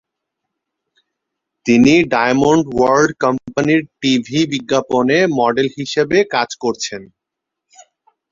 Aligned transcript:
তিনি 1.65 1.93
"diamond 2.13 2.63
world" 2.71 3.11
কোম্পানির 3.23 3.81
TV 4.01 4.39
বিজ্ঞাপনে 4.51 5.17
মডেল 5.39 5.67
হিসেবে 5.77 6.17
কাজ 6.35 6.49
করেছেন। 6.63 7.01